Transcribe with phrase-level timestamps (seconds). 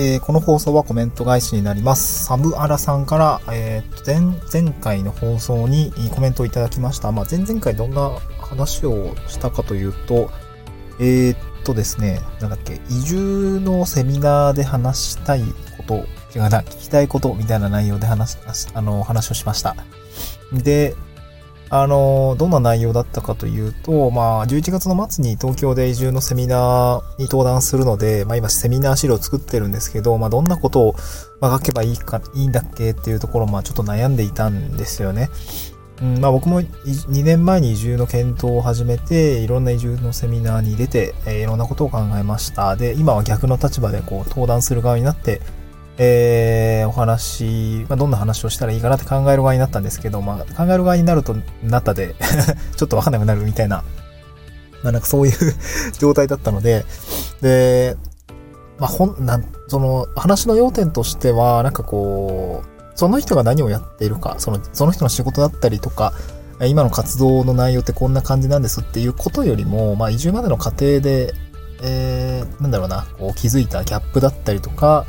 [0.00, 2.24] えー、この放送はコメント返しになります。
[2.24, 7.10] サブアラさんから、えー、前、前回の放送にコメントをいただきました。
[7.10, 10.30] まあ、前々回どんな話をしたかというと、
[11.00, 15.42] えー、っとですね、なんだっけ、移住のセミナーで話したい
[15.76, 15.94] こと、
[16.32, 18.38] 違うな、聞きたいことみたいな内容で話、
[18.74, 19.74] あの、話をしました。
[20.52, 20.94] で、
[21.70, 30.96] あの、どんな内容だったかというと、まあ、11月の末に東京で移住のセミナーに登壇するので、まあ今セミナー資料を作ってるんですけど、まあどんなことを
[31.40, 35.28] ま書けばいいか、いいんだっけっていうところ、まあちょっと悩んでいたんですよね。
[36.00, 42.76] うん、まあ僕も2年前に移住の検討を始めて、いろんな移住のセミナーに出て、えー、いろんなことを考えました。
[42.76, 45.42] で、今は逆の立場でこう登壇する側になって、
[45.98, 52.14] えー、お話、まあ、どんな話をしたらいいかなって考える側になったんですけど、まあ、考える側になると、なったで
[52.76, 53.82] ちょっとわかんなくなるみたいな、
[54.84, 55.34] まあ、なんかそういう
[55.98, 56.84] 状態だったので、
[57.40, 57.96] で、
[58.78, 66.12] まあ、ほん、なん、その、話の要点としては、なんかこう、その人が何をやっているか、その、その人の仕事だったりとか、
[66.66, 71.34] 今の活動の内容ってこんな感じなんですっていうことよりも、まあ、移住までの過程で、
[71.82, 75.06] えー、なんだろうな、こう気づいたギャップだったりとか、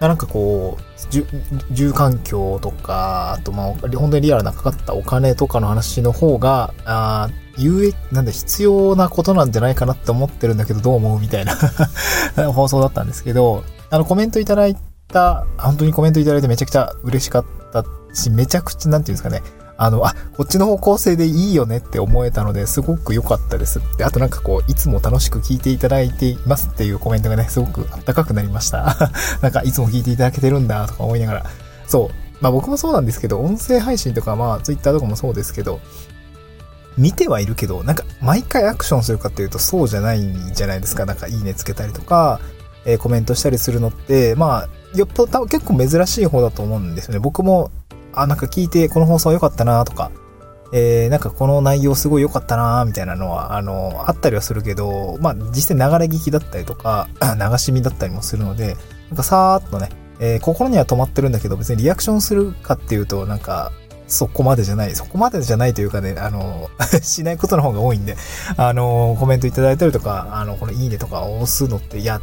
[0.00, 11.56] なんかこう、住環境とか、あとまあ、本当にリアルなかかったお金とかの話の方が、あ有益、なんだ、必要なことなんじゃないかなって思ってるんだけど、どう思うみたいな
[12.52, 14.76] 放送だったんですけど、あの、コメントいただい
[15.08, 19.42] た、本当にコメントいただいてめちゃくちゃ嬉しかったし、めちゃくちゃ、なんていうんですかね、
[19.80, 29.12] あの、あ、こっちの方向性でいいよねって思えたのですごく良かったですで、あとなんかこう、いつも楽しく聞いていただいていますっていうコメントがね、すごくあったかくなりました。
[29.40, 31.46] なんかいつも聞いていただけてるんだとか思いながら。
[31.86, 32.14] そう。
[32.40, 35.78] まあ僕もそうなんですけど、音声配信とかまあ Twitter とかもそうですけど、
[36.96, 41.06] 見てはいるけど、なんか毎回アクションするかっていうとそうじゃないんじゃないですか。
[41.06, 42.40] なんかいいねつけたりとか、
[42.84, 47.20] えー、コメントしたりするのって、まあ、よっぽど結構珍しい方だと思うんですよね。
[47.20, 47.70] 僕も
[48.12, 50.10] あ、なんか聞いてこの放送良かったなとか、
[50.72, 58.76] えー、なんかこの内容すごい良かったなみたいなのは、あの、あったりはするけど、まあ実際流れ聞きだったりとか、 流し見だったりもするので、
[59.08, 59.88] なんかさーっとね、
[60.20, 63.72] えー、心には止まってるんだけど、別にリアクションするかっていうと、なんか、
[64.08, 66.70] そこまでじゃない、そこまでじゃないというかね、あの、
[67.02, 68.16] しないことの方が多いんで、
[68.56, 72.20] あの、コメントいただいたりとか、あの、このいいねとかを押すのって、いや、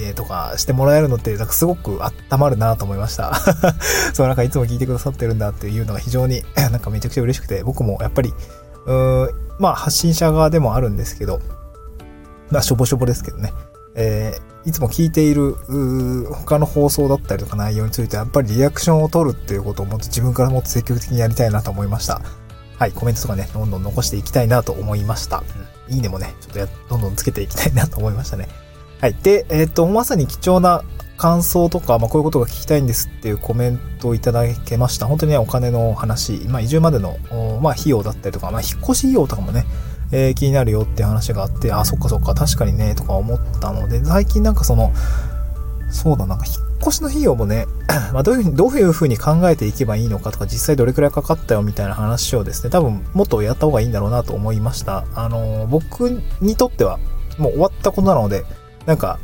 [0.00, 3.34] いねとかしてもらえるのって、なんかすごく温まるなと思いました。
[4.14, 8.34] そう、なんかいつも聞いてくださってるんだっていうのが非常に なんかめちゃくちゃ嬉しくて、僕もやっぱり、
[8.86, 11.40] うーん、まあ発信者側でもあるんですけど、
[12.50, 13.52] まあしょぼしょぼですけどね。
[13.98, 15.56] えー、いつも聞いている
[16.32, 22.20] 他の放送だったりとか内容についてやっぱりリアクションを取るっていうことをもっと自分からもっと積極的にやりたいなと思いました。
[22.78, 25.42] はい、コメントとかね、どんどん残していきたいなと思いました。
[25.88, 28.48] うん、いいねもね、ちょっとや、どんどんつけていきたいなと思いましたね。
[29.00, 29.14] はい。
[29.22, 30.82] で、えっ、ー、と、まさに貴重な
[31.16, 35.06] 感想とか、まあ、こういうことが聞きたいんですっていうコメントをいただけました。
[35.06, 37.18] 本当にね、お金の話、まあ、移住までの、
[37.62, 39.66] まあ、費用だったりとか、まあ、引っ越し費用とかもね、
[40.12, 44.92] えー、気になるよっていう話があって、あ、そっかそっか、確かにね、とか思ったので、最近なんかその、
[45.90, 47.66] そうだ、なんか引っ越しの費用もね、
[48.12, 55.04] まあ、どういうふうに、どういうふうに考えていけばいいのかとか、実際どれくらいかかったよみたいな話をですね、多分もっとやった方がいいんだろうなと思いました。
[55.14, 56.98] あの、僕にとっては、
[57.38, 58.44] もう終わったことなので、
[58.86, 59.18] なんか、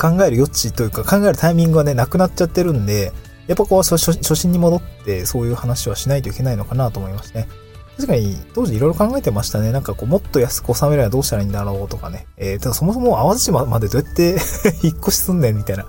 [0.00, 3.12] 考える余地というか考えるタイミングがね、なくなっちゃってるんで、
[3.46, 7.48] やっぱこう初、初心に戻ってそういう話はしないといけないのかなと思いますね。
[7.96, 9.72] 確かに、当時いろいろ考えてましたね。
[9.72, 12.26] なんかこう、もっと安く収めるにはどうしたらいいんだろうとかね。
[12.38, 14.38] えー、ただそもそも淡路島までどうやって
[14.82, 15.84] 引っ越しすんねんみたいな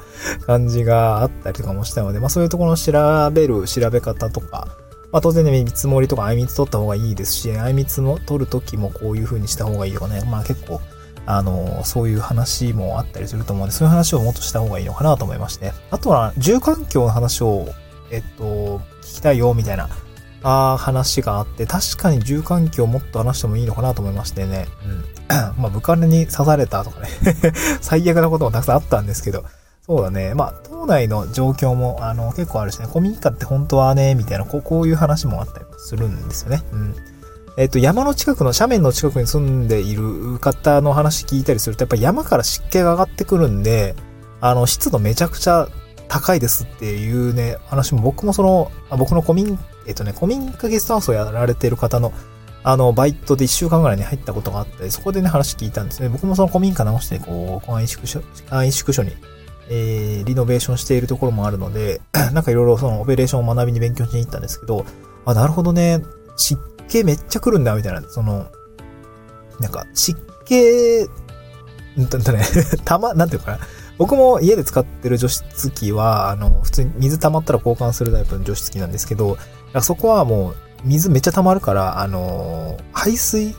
[0.45, 2.91] 感じがあったりとかもしたので、まあそういうところの調
[3.31, 4.67] べる、調べ方とか、
[5.13, 10.21] まあ当然ね、見積もりとかあいみつ取った方がいいですし、あいみつの取るときもこういう風にした方がいいよね。
[10.29, 10.81] まあ結構、
[11.25, 15.73] あの、そういう話もあったりすると思うんで、そういう話をもっとした方がいいのかなと思いまして。
[15.89, 17.67] あとは、住環境の話を、
[18.11, 19.89] えっと、聞きたいよ、みたいな、
[20.43, 24.67] あ話があって、確かに住環境をもっと話してもいいのかなと思いましてね。
[24.85, 25.05] うん。
[25.61, 27.07] まあ、部下に刺されたとかね
[27.79, 29.45] 最悪なこともたくさんあったんですけど、
[29.85, 30.33] そうだね。
[30.33, 36.63] まあ、島内の状況も、あの、結構あるしね、古民家って本当はね、みたいな、こうこういう話もあったりするんですよね。
[36.71, 36.95] うん。
[37.57, 43.95] えっ、と、山の近くの、斜面の近くに住んでいる方の話聞いたりすると、やっぱ山から湿気が上がってくるんで、
[44.39, 45.67] あの、湿度めちゃくちゃ
[46.07, 52.13] 高いですっていうね、話も僕もその、僕の古民、えっ、とね、古民家ゲストハウスをやられている方の、
[52.63, 56.09] あの、バイトで1週間ぐらいに入ったことがあって、そこでね、話聞いたんですね。
[56.09, 59.11] 僕もその古民家直して、こう、簡易宿所、簡易宿所に、
[59.69, 62.01] えー、リノベーションしているところもあるので、
[62.33, 64.85] なんかいろいろそのオペレーションを学びに勉強しに行ったんですけど、
[65.25, 66.01] あ、なるほどね、
[66.35, 68.47] 湿気めっちゃ来るんだ、みたいな、その、
[69.59, 71.03] なんか、湿気、
[71.99, 72.43] んとね、
[72.83, 73.59] たま、なんていうかな、
[73.97, 79.37] 僕も家で使ってる除湿機は、あの、普通に水溜まったら交換するタイプの除湿機なんですけど、
[79.81, 83.55] そこはもう水めっちゃ溜まるから、あの、排水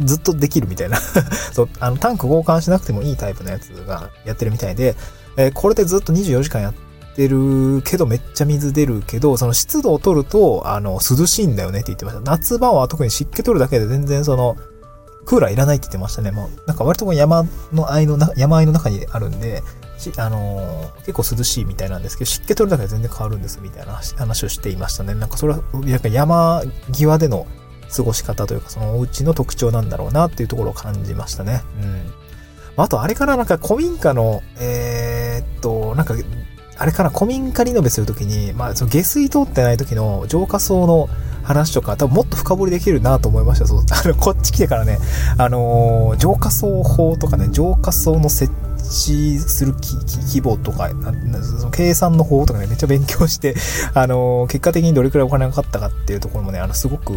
[0.00, 0.98] ずっとできるみたいな。
[1.52, 4.96] そう、あの、タンク交換しなくてもいいタイプのやつがやってるみたいで、
[5.36, 6.74] えー、これでずっと24時間やっ
[7.14, 12.20] てるけど、めっちゃ水出るけど、その湿度を取ると、あの、涼しいんだよねって言ってました。
[12.22, 14.56] 夏場は特に湿気取るだけで全然その、
[15.24, 16.30] クーラーいらないって言ってましたね。
[16.30, 19.62] もう、なんか割と山の愛の、山あいの中にあるんで、
[20.18, 25.14] あのー、結構涼しいみたいなんですけど、湿気取るだけで全然変わるんですみたいな話をしていましたね。
[25.14, 26.62] なんかそれは、やっぱ山
[26.92, 27.46] 際での
[27.94, 31.62] 過ごし方というか、そのお家の特徴なんだろうなっていうところを感じましたね。
[31.80, 32.12] うん。
[32.76, 36.14] あと、あれからなんか古民家の、えー、っと、なんか、
[36.76, 41.08] あれから古民家リノベするときに、まあ、その下水通ってない時の浄化層の
[41.44, 43.66] 話とか、多分もっと深掘りできるなと思いました。
[43.66, 44.98] そう、あの、こっち来てからね、
[45.38, 50.90] あのー、浄化層法とかね、浄化層の設置する規模とか、
[51.42, 53.54] その計算の方とかね、めっちゃ勉強して、
[53.94, 57.14] あのー、結果的にどれくらいお金がかかったかっていうところもね、あの、すごく、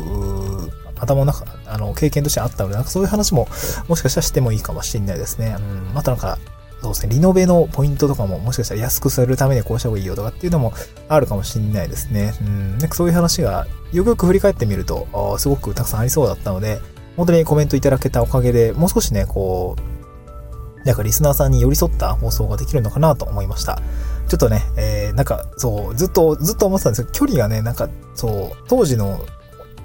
[0.99, 3.47] 頭の中、あの、経験としてあったので、なんかそういう話も、
[3.87, 5.55] もしかしたらしてもいいかもしれないですね。
[5.57, 6.37] うん、またなんか、
[6.81, 10.73] そうですね、リノベのポイントとかももしかしたら安くするためにこうした方がいいよとかっていうのも
[11.09, 12.33] あるかもしれないですね。
[12.41, 16.79] うん、なんかそういう話がよくよく振り返ってみると、すごくたくさんありそうだったので、
[17.15, 23.81] 本当にコメントいただけたおかげで、もう少しね、こう、なんかリスナーさんに寄り添った放送ができるのかなと思いました。
[24.27, 29.19] ちょっとね、えー、なんか、そう、ずっと、ずっと思ってたんですけど、距離がね、なんか、そう、当時の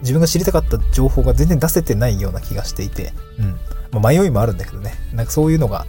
[0.03, 3.59] 自分が知りたかった情報が全然出せてないような気がしていて、うん。
[3.93, 5.87] まあ、迷いもあるんだけどね、なんかそういうのが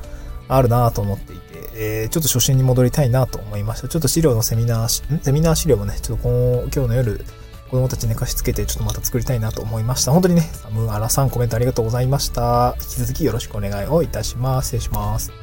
[0.47, 1.43] あるなと思っていて、
[1.75, 3.87] えー、ちょっと初心に戻りたいなと思いました。
[3.87, 7.25] ちょっと資料のセミナー、セミナー資料もね、ちょっとこの、今日の夜、
[7.69, 10.11] 子供たち寝かしつけて、ちょっとまた作りたいなと思いました。
[10.11, 12.75] 本当にね、サムアラさんコメントありがとうございました。
[12.81, 14.67] 引き続きよろしくお願いをいたします。
[14.67, 15.42] 失礼します。